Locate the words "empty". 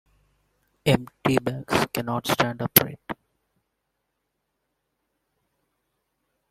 0.83-1.37